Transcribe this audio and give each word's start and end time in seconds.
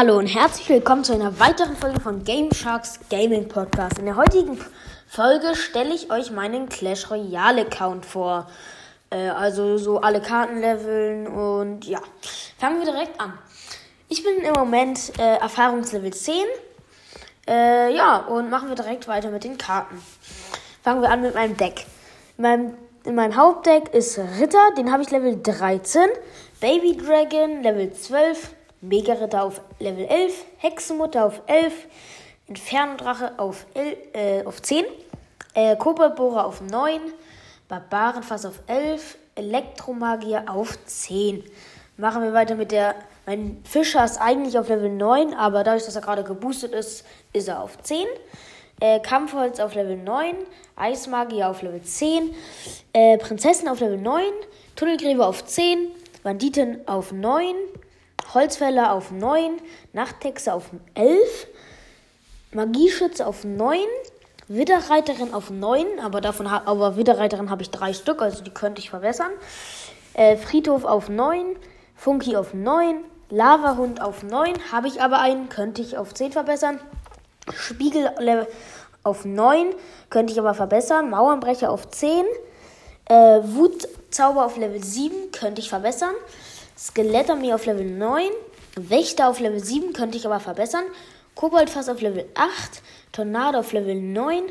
Hallo 0.00 0.16
und 0.16 0.28
herzlich 0.28 0.68
willkommen 0.68 1.02
zu 1.02 1.12
einer 1.12 1.40
weiteren 1.40 1.74
Folge 1.74 1.98
von 1.98 2.22
Game 2.22 2.52
Sharks 2.52 3.00
Gaming 3.10 3.48
Podcast. 3.48 3.98
In 3.98 4.04
der 4.04 4.14
heutigen 4.14 4.56
Folge 5.08 5.56
stelle 5.56 5.92
ich 5.92 6.08
euch 6.12 6.30
meinen 6.30 6.68
Clash 6.68 7.10
Royale 7.10 7.62
Account 7.62 8.06
vor. 8.06 8.48
Äh, 9.10 9.30
also 9.30 9.76
so 9.76 10.00
alle 10.00 10.20
Karten 10.20 10.60
leveln 10.60 11.26
und 11.26 11.84
ja. 11.84 11.98
Fangen 12.58 12.78
wir 12.78 12.84
direkt 12.84 13.20
an. 13.20 13.36
Ich 14.08 14.22
bin 14.22 14.36
im 14.36 14.52
Moment 14.52 15.18
äh, 15.18 15.38
Erfahrungslevel 15.38 16.12
10. 16.12 16.44
Äh, 17.48 17.92
ja, 17.92 18.18
und 18.18 18.50
machen 18.50 18.68
wir 18.68 18.76
direkt 18.76 19.08
weiter 19.08 19.30
mit 19.30 19.42
den 19.42 19.58
Karten. 19.58 20.00
Fangen 20.84 21.02
wir 21.02 21.10
an 21.10 21.22
mit 21.22 21.34
meinem 21.34 21.56
Deck. 21.56 21.86
In 22.36 22.42
meinem, 22.42 22.74
in 23.02 23.16
meinem 23.16 23.34
Hauptdeck 23.34 23.92
ist 23.92 24.16
Ritter, 24.38 24.70
den 24.76 24.92
habe 24.92 25.02
ich 25.02 25.10
Level 25.10 25.42
13. 25.42 26.06
Baby 26.60 26.96
Dragon 26.96 27.64
Level 27.64 27.92
12. 27.92 28.54
Mega-Ritter 28.80 29.42
auf 29.42 29.60
Level 29.78 30.04
11, 30.04 30.44
Hexenmutter 30.58 31.24
auf 31.24 31.42
11, 31.46 31.72
Infernodrache 32.46 33.38
auf, 33.38 33.66
äh, 33.74 34.44
auf 34.44 34.62
10, 34.62 34.84
äh, 35.54 35.76
Koboldbohrer 35.76 36.46
auf 36.46 36.60
9, 36.60 37.00
Barbarenfass 37.68 38.46
auf 38.46 38.60
11, 38.66 39.18
Elektromagier 39.34 40.44
auf 40.46 40.78
10. 40.84 41.44
Machen 41.96 42.22
wir 42.22 42.32
weiter 42.32 42.54
mit 42.54 42.72
der. 42.72 42.94
Mein 43.26 43.60
Fischer 43.64 44.04
ist 44.04 44.18
eigentlich 44.18 44.58
auf 44.58 44.68
Level 44.68 44.88
9, 44.88 45.34
aber 45.34 45.64
dadurch, 45.64 45.84
dass 45.84 45.96
er 45.96 46.00
gerade 46.00 46.24
geboostet 46.24 46.72
ist, 46.72 47.04
ist 47.32 47.48
er 47.48 47.60
auf 47.60 47.76
10. 47.82 48.06
Äh, 48.80 49.00
Kampfholz 49.00 49.58
auf 49.58 49.74
Level 49.74 49.96
9, 49.96 50.36
Eismagier 50.76 51.50
auf 51.50 51.62
Level 51.62 51.82
10, 51.82 52.34
äh, 52.92 53.18
Prinzessin 53.18 53.68
auf 53.68 53.80
Level 53.80 53.98
9, 53.98 54.22
Tunnelgräber 54.76 55.26
auf 55.26 55.44
10, 55.44 55.88
Banditin 56.22 56.78
auf 56.86 57.10
9, 57.10 57.54
Holzfäller 58.34 58.92
auf 58.92 59.10
9, 59.10 59.58
Nachthexe 59.92 60.52
auf 60.52 60.70
11, 60.94 61.46
Magieschütze 62.52 63.26
auf 63.26 63.44
9, 63.44 63.78
Widderreiterin 64.48 65.34
auf 65.34 65.50
9, 65.50 66.00
aber 66.02 66.20
davon 66.20 66.46
aber 66.46 66.96
Widderreiterin 66.96 67.50
habe 67.50 67.62
ich 67.62 67.70
drei 67.70 67.92
Stück, 67.92 68.22
also 68.22 68.42
die 68.42 68.50
könnte 68.50 68.80
ich 68.80 68.90
verbessern. 68.90 69.30
Äh, 70.14 70.36
Friedhof 70.36 70.84
auf 70.84 71.08
9, 71.08 71.56
Funky 71.94 72.36
auf 72.36 72.54
9, 72.54 73.04
Lavahund 73.30 74.00
auf 74.00 74.22
9, 74.22 74.72
habe 74.72 74.88
ich 74.88 75.02
aber 75.02 75.20
einen, 75.20 75.48
könnte 75.48 75.82
ich 75.82 75.98
auf 75.98 76.14
10 76.14 76.32
verbessern. 76.32 76.80
Spiegel 77.52 78.10
auf 79.02 79.24
9, 79.24 79.74
könnte 80.10 80.32
ich 80.32 80.38
aber 80.38 80.54
verbessern. 80.54 81.10
Mauernbrecher 81.10 81.70
auf 81.70 81.88
10, 81.88 82.24
äh, 83.06 83.40
Wutzauber 83.42 84.46
auf 84.46 84.56
Level 84.56 84.82
7, 84.82 85.30
könnte 85.32 85.60
ich 85.60 85.68
verbessern. 85.68 86.14
Skelettarmee 86.78 87.52
auf 87.52 87.66
Level 87.66 87.84
9. 87.84 88.30
Wächter 88.76 89.28
auf 89.28 89.40
Level 89.40 89.62
7 89.62 89.92
könnte 89.92 90.16
ich 90.16 90.24
aber 90.26 90.38
verbessern. 90.38 90.84
Koboldfass 91.34 91.88
auf 91.88 92.00
Level 92.00 92.24
8. 92.36 92.50
Tornado 93.10 93.58
auf 93.58 93.72
Level 93.72 93.96
9. 93.96 94.44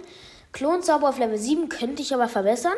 Klonzauber 0.52 1.08
auf 1.08 1.20
Level 1.20 1.38
7 1.38 1.70
könnte 1.70 2.02
ich 2.02 2.14
aber 2.14 2.28
verbessern. 2.28 2.75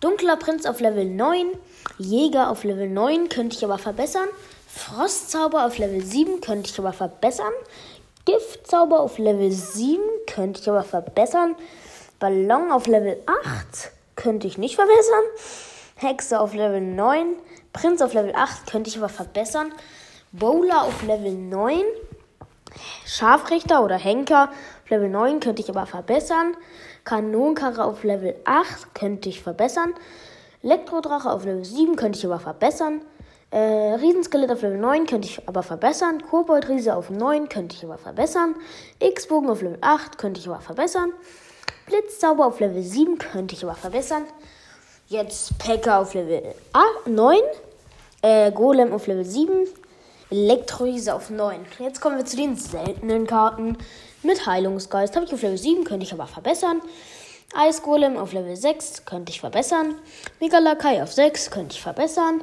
Dunkler 0.00 0.36
Prinz 0.36 0.66
auf 0.66 0.80
Level 0.80 1.04
9. 1.04 1.52
Jäger 1.98 2.50
auf 2.50 2.64
Level 2.64 2.88
9 2.88 3.28
könnte 3.28 3.56
ich 3.56 3.64
aber 3.64 3.78
verbessern. 3.78 4.28
Frostzauber 4.66 5.66
auf 5.66 5.78
Level 5.78 6.02
7 6.02 6.40
könnte 6.40 6.70
ich 6.72 6.78
aber 6.80 6.92
verbessern. 6.92 7.52
Giftzauber 8.24 8.98
auf 8.98 9.18
Level 9.18 9.52
7 9.52 10.02
könnte 10.26 10.60
ich 10.60 10.68
aber 10.68 10.82
verbessern. 10.82 11.54
Ballon 12.18 12.72
auf 12.72 12.88
Level 12.88 13.22
8 13.26 13.92
könnte 14.16 14.48
ich 14.48 14.58
nicht 14.58 14.74
verbessern. 14.74 15.24
Hexe 15.96 16.40
auf 16.40 16.54
Level 16.54 16.80
9 16.80 17.36
Prinz 17.74 18.00
auf 18.00 18.14
Level 18.14 18.32
8 18.34 18.70
könnte 18.70 18.88
ich 18.88 18.96
aber 18.96 19.08
verbessern. 19.08 19.72
Bowler 20.30 20.84
auf 20.84 21.02
Level 21.02 21.32
9. 21.32 21.82
Scharfrichter 23.04 23.84
oder 23.84 23.96
Henker 23.96 24.44
auf 24.84 24.90
Level 24.90 25.10
9 25.10 25.40
könnte 25.40 25.60
ich 25.60 25.68
aber 25.68 25.84
verbessern. 25.84 26.56
Kanonenkarre 27.04 27.84
auf 27.84 28.04
Level 28.04 28.36
8 28.44 28.94
könnte 28.94 29.28
ich 29.28 29.42
verbessern. 29.42 29.92
Elektrodrache 30.62 31.30
auf 31.30 31.44
Level 31.44 31.64
7 31.64 31.96
könnte 31.96 32.18
ich 32.18 32.24
aber 32.24 32.38
verbessern. 32.38 33.02
Äh, 33.50 33.58
Riesenskelett 33.58 34.52
auf 34.52 34.62
Level 34.62 34.78
9 34.78 35.06
könnte 35.06 35.26
ich 35.26 35.48
aber 35.48 35.64
verbessern. 35.64 36.22
Koboldriese 36.22 36.94
auf 36.94 37.10
9 37.10 37.48
könnte 37.48 37.74
ich 37.74 37.84
aber 37.84 37.98
verbessern. 37.98 38.54
X-Bogen 39.00 39.50
auf 39.50 39.62
Level 39.62 39.78
8 39.80 40.16
könnte 40.16 40.40
ich 40.40 40.48
aber 40.48 40.60
verbessern. 40.60 41.12
Blitzzauber 41.86 42.46
auf 42.46 42.60
Level 42.60 42.82
7 42.82 43.18
könnte 43.18 43.56
ich 43.56 43.64
aber 43.64 43.74
verbessern. 43.74 44.24
Jetzt 45.14 45.56
Packer 45.58 46.00
auf 46.00 46.12
Level 46.14 46.42
8, 46.72 47.06
9. 47.06 47.38
Äh, 48.20 48.50
Golem 48.50 48.92
auf 48.92 49.06
Level 49.06 49.24
7. 49.24 49.68
Elektroise 50.28 51.14
auf 51.14 51.30
9. 51.30 51.64
Jetzt 51.78 52.00
kommen 52.00 52.16
wir 52.16 52.24
zu 52.24 52.36
den 52.36 52.56
seltenen 52.56 53.24
Karten. 53.24 53.78
Mit 54.24 54.44
Heilungsgeist 54.44 55.14
habe 55.14 55.24
ich 55.24 55.32
auf 55.32 55.40
Level 55.40 55.56
7, 55.56 55.84
könnte 55.84 56.04
ich 56.04 56.12
aber 56.12 56.26
verbessern. 56.26 56.82
Eisgolem 57.54 58.16
auf 58.16 58.32
Level 58.32 58.56
6 58.56 59.04
könnte 59.04 59.30
ich 59.30 59.38
verbessern. 59.38 59.94
Megalakai 60.40 61.00
auf 61.00 61.12
6 61.12 61.52
könnte 61.52 61.76
ich 61.76 61.80
verbessern. 61.80 62.42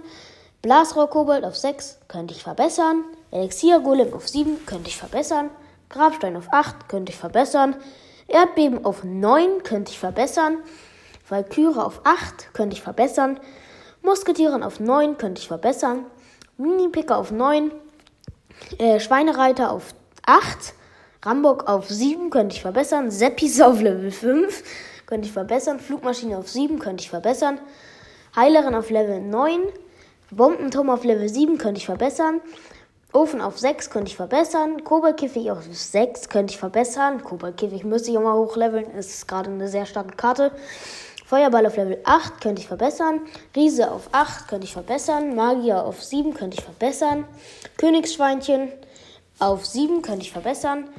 Blasrohrkobold 0.62 1.44
auf 1.44 1.58
6 1.58 2.00
könnte 2.08 2.34
ich 2.34 2.42
verbessern. 2.42 3.04
Elixiergolem 3.32 4.14
auf 4.14 4.30
7 4.30 4.66
könnte 4.66 4.88
ich 4.88 4.96
verbessern. 4.96 5.50
Grabstein 5.90 6.38
auf 6.38 6.48
8 6.50 6.88
könnte 6.88 7.12
ich 7.12 7.18
verbessern. 7.18 7.76
Erdbeben 8.30 8.86
auf 8.86 9.04
9 9.04 9.62
könnte 9.64 9.92
ich 9.92 10.00
verbessern. 10.00 10.60
Valkyrie 11.32 11.80
auf 11.80 12.02
8 12.04 12.54
könnte 12.54 12.76
ich 12.76 12.82
verbessern. 12.82 13.40
Musketieren 14.02 14.64
auf 14.64 14.82
9 14.82 15.18
könnte 15.18 15.40
ich 15.42 15.48
verbessern. 15.48 16.06
Mini-Picker 16.58 17.18
auf 17.18 17.32
9. 17.32 17.72
Äh, 18.78 19.00
Schweinereiter 19.00 19.72
auf 19.72 19.96
8. 20.26 20.74
Rambock 21.24 21.70
auf 21.70 21.90
7 21.90 22.30
könnte 22.30 22.56
ich 22.56 22.62
verbessern. 22.62 23.12
Seppis 23.12 23.62
auf 23.62 23.82
Level 23.82 24.12
5 24.12 24.64
könnte 25.06 25.28
ich 25.28 25.34
verbessern. 25.34 25.80
Flugmaschine 25.80 26.38
auf 26.38 26.50
7 26.50 26.80
könnte 26.80 27.04
ich 27.04 27.10
verbessern. 27.10 27.60
Heilerin 28.36 28.76
auf 28.76 28.90
Level 28.90 29.22
9. 29.22 29.62
Bombenturm 30.32 30.90
auf 30.90 31.06
Level 31.06 31.30
7 31.30 31.58
könnte 31.58 31.80
ich 31.80 31.86
verbessern. 31.86 32.42
Ofen 33.14 33.42
auf 33.42 33.60
6 33.60 33.90
könnte 33.90 34.10
ich 34.10 34.16
verbessern. 34.16 34.84
Koboldkäfig 34.84 35.52
auf 35.52 35.64
6 35.70 36.30
könnte 36.30 36.54
ich 36.54 36.58
verbessern. 36.58 37.24
Koboldkäfig 37.24 37.84
müsste 37.84 38.12
ich 38.12 38.18
mal 38.18 38.36
hochleveln. 38.38 38.90
Ist 38.92 39.28
gerade 39.28 39.50
eine 39.50 39.68
sehr 39.68 39.86
starke 39.86 40.16
Karte. 40.16 40.52
Feuerball 41.32 41.66
auf 41.66 41.78
Level 41.78 41.98
8 42.04 42.42
könnte 42.42 42.62
ich 42.62 42.68
verbessern. 42.68 43.22
Riese 43.56 43.90
auf 43.90 44.10
8 44.12 44.50
könnte 44.50 44.66
ich 44.66 44.74
verbessern. 44.74 45.34
Magier 45.34 45.86
auf 45.86 46.04
7 46.04 46.34
könnte 46.34 46.58
ich 46.58 46.64
verbessern. 46.66 47.24
Königsschweinchen 47.78 48.68
auf 49.40 49.66
7 49.66 50.02
könnte 50.02 50.26
ich 50.26 50.34
verbessern. 50.34 50.90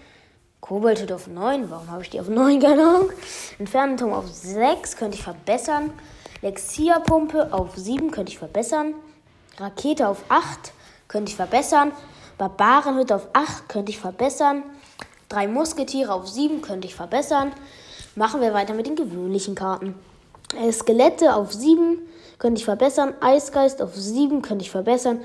Kobold 0.62 1.12
auf 1.12 1.26
9. 1.26 1.70
Warum 1.70 1.90
habe 1.90 2.00
ich 2.00 2.08
die 2.08 2.18
auf 2.18 2.30
9? 2.30 2.60
Keine 2.62 2.82
Ahnung. 2.82 3.10
Entfernenturm 3.58 4.14
auf 4.14 4.26
6 4.26 4.96
könnte 4.96 5.18
ich 5.18 5.22
verbessern. 5.22 5.92
Lexia-Pumpe 6.40 7.52
auf 7.52 7.76
7 7.76 8.10
könnte 8.10 8.32
ich 8.32 8.38
verbessern. 8.38 8.94
Rakete 9.58 10.08
auf 10.08 10.24
8 10.30 10.72
könnte 11.08 11.28
ich 11.28 11.36
verbessern. 11.36 11.92
Barbarenhütte 12.38 13.16
auf 13.16 13.28
8 13.34 13.68
könnte 13.68 13.92
ich 13.92 13.98
verbessern. 13.98 14.62
Drei 15.28 15.46
Musketiere 15.46 16.10
auf 16.10 16.26
7 16.26 16.62
könnte 16.62 16.86
ich 16.86 16.94
verbessern. 16.94 17.52
Machen 18.16 18.40
wir 18.40 18.54
weiter 18.54 18.72
mit 18.72 18.86
den 18.86 18.96
gewöhnlichen 18.96 19.54
Karten. 19.54 19.94
Äh, 20.60 20.72
Skelette 20.72 21.34
auf 21.34 21.52
7 21.52 21.98
könnte 22.38 22.58
ich 22.58 22.64
verbessern. 22.64 23.14
Eisgeist 23.20 23.80
auf 23.80 23.94
7 23.94 24.42
könnte 24.42 24.64
ich 24.64 24.70
verbessern. 24.70 25.20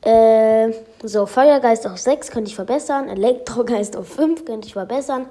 Äh, 0.00 0.72
so, 1.02 1.26
Feuergeist 1.26 1.86
auf 1.86 1.98
6 1.98 2.30
könnte 2.30 2.48
ich 2.48 2.56
verbessern. 2.56 3.08
Elektrogeist 3.08 3.96
auf 3.96 4.08
5 4.08 4.44
könnte 4.44 4.66
ich 4.66 4.72
verbessern. 4.72 5.26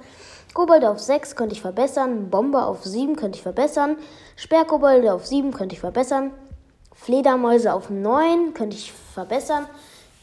Kobolde 0.53 0.89
auf 0.89 0.99
6 0.99 1.35
könnte 1.35 1.55
ich 1.55 1.61
verbessern. 1.61 2.29
Bomber 2.29 2.67
auf 2.67 2.83
7 2.83 3.15
könnte 3.15 3.37
ich 3.37 3.43
verbessern. 3.43 3.97
Sperrkobolde 4.35 5.13
auf 5.13 5.25
7 5.25 5.53
könnte 5.53 5.75
ich 5.75 5.81
verbessern. 5.81 6.31
Fledermäuse 6.93 7.73
auf 7.73 7.89
9 7.89 8.53
könnte 8.53 8.75
ich 8.75 8.91
verbessern. 8.91 9.67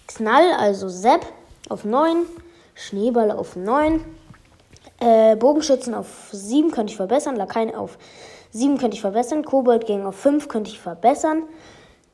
Knall, 0.08 0.52
also 0.58 0.88
Sepp, 0.88 1.24
auf 1.68 1.84
9. 1.84 2.26
Schneeball 2.74 3.30
auf 3.30 3.56
9. 3.56 4.04
Äh, 5.00 5.36
Bogenschützen 5.36 5.94
auf 5.94 6.28
7 6.32 6.70
könnte 6.70 6.90
ich 6.90 6.96
verbessern. 6.96 7.36
Lakaien 7.36 7.74
auf 7.74 7.92
7 7.92 8.33
könnte 8.78 8.94
ich 8.94 9.00
verbessern. 9.00 9.44
Koboldgang 9.44 10.06
auf 10.06 10.16
5 10.16 10.48
könnte 10.48 10.70
ich 10.70 10.78
verbessern. 10.78 11.42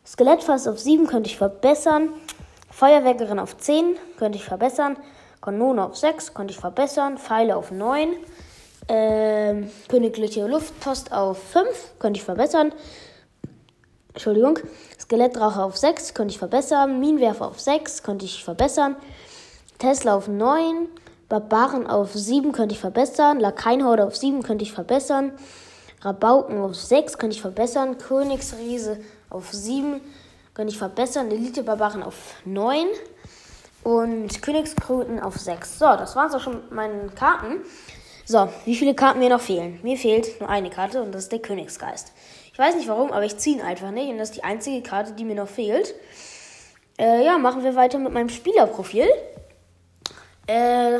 Skelettfass 0.06 0.66
auf 0.66 0.78
7 0.78 1.06
könnte 1.06 1.28
ich 1.28 1.36
verbessern. 1.36 2.08
Feuerwerkerin 2.70 3.38
auf 3.38 3.56
10 3.58 3.96
könnte 4.16 4.38
ich 4.38 4.44
verbessern. 4.44 4.96
Kanone 5.42 5.84
auf 5.84 5.96
6 5.96 6.32
könnte 6.32 6.52
ich 6.52 6.58
verbessern. 6.58 7.18
Pfeile 7.18 7.56
auf 7.56 7.70
9. 7.70 8.16
Ähm, 8.88 9.70
Königliche 9.88 10.46
Luftpost 10.46 11.12
auf 11.12 11.38
5 11.42 11.66
könnte 11.98 12.18
ich 12.18 12.24
verbessern. 12.24 12.72
Entschuldigung. 14.14 14.58
Skelettdrache 14.98 15.62
auf 15.62 15.76
6 15.76 16.14
könnte 16.14 16.32
ich 16.32 16.38
verbessern. 16.38 17.00
Minenwerfer 17.00 17.48
auf 17.48 17.60
6 17.60 18.02
könnte 18.02 18.24
ich 18.24 18.42
verbessern. 18.42 18.96
Tesla 19.78 20.14
auf 20.14 20.26
9. 20.26 20.88
Barbaren 21.28 21.86
auf 21.86 22.14
7 22.14 22.52
könnte 22.52 22.74
ich 22.74 22.80
verbessern. 22.80 23.40
Lakaienhorde 23.40 24.06
auf 24.06 24.16
7 24.16 24.42
könnte 24.42 24.64
ich 24.64 24.72
verbessern. 24.72 25.32
Rabauken 26.02 26.60
auf 26.60 26.74
6 26.74 27.18
kann 27.18 27.30
ich 27.30 27.40
verbessern. 27.40 27.98
Königsriese 27.98 29.00
auf 29.28 29.52
7 29.52 30.00
kann 30.54 30.68
ich 30.68 30.78
verbessern. 30.78 31.30
Elite-Barbaren 31.30 32.02
auf 32.02 32.34
9. 32.44 32.86
Und 33.82 34.42
Königskröten 34.42 35.20
auf 35.20 35.36
6. 35.36 35.78
So, 35.78 35.86
das 35.86 36.16
waren 36.16 36.34
auch 36.34 36.40
schon 36.40 36.56
mit 36.56 36.72
meinen 36.72 37.14
Karten. 37.14 37.60
So, 38.24 38.48
wie 38.64 38.76
viele 38.76 38.94
Karten 38.94 39.18
mir 39.18 39.30
noch 39.30 39.40
fehlen? 39.40 39.80
Mir 39.82 39.96
fehlt 39.96 40.40
nur 40.40 40.48
eine 40.48 40.70
Karte 40.70 41.02
und 41.02 41.12
das 41.12 41.24
ist 41.24 41.32
der 41.32 41.40
Königsgeist. 41.40 42.12
Ich 42.52 42.58
weiß 42.58 42.76
nicht 42.76 42.88
warum, 42.88 43.10
aber 43.10 43.24
ich 43.24 43.38
ziehe 43.38 43.56
ihn 43.56 43.62
einfach 43.62 43.90
nicht 43.90 44.10
und 44.10 44.18
das 44.18 44.30
ist 44.30 44.36
die 44.36 44.44
einzige 44.44 44.82
Karte, 44.82 45.12
die 45.12 45.24
mir 45.24 45.34
noch 45.34 45.48
fehlt. 45.48 45.94
Äh, 46.98 47.24
ja, 47.24 47.38
machen 47.38 47.64
wir 47.64 47.74
weiter 47.74 47.98
mit 47.98 48.12
meinem 48.12 48.28
Spielerprofil. 48.28 49.08
Äh, 50.46 50.98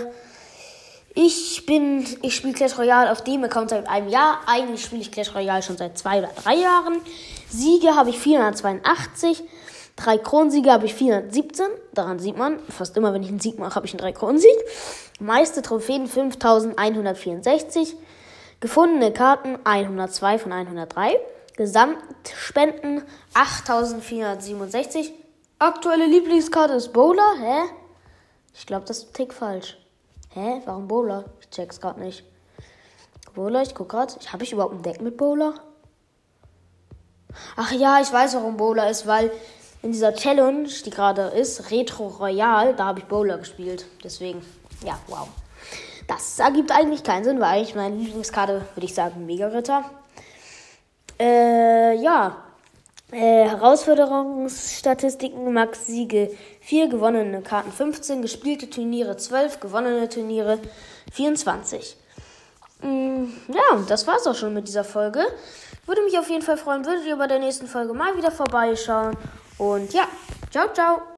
ich 1.14 1.66
bin, 1.66 2.06
ich 2.22 2.36
spiele 2.36 2.52
Clash 2.52 2.78
Royale 2.78 3.10
auf 3.10 3.22
dem 3.24 3.42
Account 3.42 3.70
seit 3.70 3.88
einem 3.88 4.08
Jahr. 4.08 4.40
Eigentlich 4.46 4.84
spiele 4.84 5.02
ich 5.02 5.10
Clash 5.10 5.34
Royale 5.34 5.62
schon 5.62 5.76
seit 5.76 5.98
zwei 5.98 6.18
oder 6.20 6.30
drei 6.42 6.54
Jahren. 6.54 7.00
Siege 7.48 7.96
habe 7.96 8.10
ich 8.10 8.18
482. 8.18 9.42
Drei 9.96 10.18
Kronensiege 10.18 10.70
habe 10.70 10.86
ich 10.86 10.94
417. 10.94 11.66
Daran 11.92 12.20
sieht 12.20 12.36
man, 12.38 12.60
fast 12.68 12.96
immer, 12.96 13.12
wenn 13.12 13.22
ich 13.22 13.28
einen 13.28 13.40
Sieg 13.40 13.58
mache, 13.58 13.74
habe 13.74 13.86
ich 13.86 13.92
einen 13.92 13.98
drei 13.98 14.12
Kronensieg. 14.12 14.54
Meiste 15.18 15.62
Trophäen 15.62 16.06
5164. 16.06 17.96
Gefundene 18.60 19.12
Karten 19.12 19.58
102 19.64 20.38
von 20.38 20.52
103. 20.52 21.18
Gesamtspenden 21.56 23.02
8467. 23.34 25.12
Aktuelle 25.58 26.06
Lieblingskarte 26.06 26.74
ist 26.74 26.92
Bowler. 26.92 27.34
Hä? 27.38 27.62
Ich 28.54 28.66
glaube, 28.66 28.86
das 28.86 28.98
ist 28.98 29.10
ein 29.10 29.12
Tick 29.12 29.34
falsch. 29.34 29.79
Hä? 30.32 30.62
Warum 30.64 30.86
Bowler? 30.86 31.24
Ich 31.40 31.50
check's 31.50 31.80
gerade 31.80 32.00
nicht. 32.00 32.24
Bowler, 33.34 33.62
ich 33.62 33.74
guck 33.74 33.88
gerade. 33.88 34.14
Habe 34.32 34.44
ich 34.44 34.52
überhaupt 34.52 34.74
ein 34.74 34.82
Deck 34.82 35.00
mit 35.00 35.16
Bowler? 35.16 35.54
Ach 37.56 37.72
ja, 37.72 38.00
ich 38.00 38.12
weiß, 38.12 38.34
warum 38.34 38.56
Bowler 38.56 38.90
ist, 38.90 39.06
weil 39.06 39.30
in 39.82 39.92
dieser 39.92 40.14
Challenge, 40.14 40.68
die 40.68 40.90
gerade 40.90 41.22
ist, 41.22 41.70
Retro 41.70 42.08
Royal, 42.08 42.74
da 42.74 42.86
habe 42.86 43.00
ich 43.00 43.06
Bowler 43.06 43.38
gespielt. 43.38 43.86
Deswegen, 44.04 44.44
ja, 44.84 44.98
wow. 45.08 45.28
Das 46.06 46.38
ergibt 46.38 46.72
eigentlich 46.72 47.02
keinen 47.02 47.24
Sinn, 47.24 47.40
weil 47.40 47.58
eigentlich 47.58 47.74
meine 47.74 47.96
Lieblingskarte, 47.96 48.66
würde 48.74 48.84
ich 48.84 48.94
sagen, 48.94 49.26
Mega 49.26 49.46
Ritter. 49.48 49.84
Äh, 51.18 51.94
ja. 52.02 52.36
Äh, 53.12 53.48
Herausforderungsstatistiken, 53.48 55.52
Max 55.52 55.86
Siege 55.86 56.30
4, 56.60 56.88
gewonnene 56.88 57.42
Karten 57.42 57.72
15, 57.72 58.22
gespielte 58.22 58.70
Turniere 58.70 59.16
12, 59.16 59.58
gewonnene 59.58 60.08
Turniere 60.08 60.60
24. 61.12 61.96
Mm, 62.82 63.24
ja, 63.48 63.62
das 63.88 64.06
war's 64.06 64.24
auch 64.26 64.36
schon 64.36 64.54
mit 64.54 64.68
dieser 64.68 64.84
Folge. 64.84 65.26
Würde 65.86 66.02
mich 66.02 66.16
auf 66.18 66.30
jeden 66.30 66.42
Fall 66.42 66.56
freuen, 66.56 66.86
würdet 66.86 67.04
ihr 67.06 67.16
bei 67.16 67.26
der 67.26 67.40
nächsten 67.40 67.66
Folge 67.66 67.94
mal 67.94 68.16
wieder 68.16 68.30
vorbeischauen. 68.30 69.16
Und 69.58 69.92
ja, 69.92 70.04
ciao, 70.50 70.72
ciao. 70.72 71.02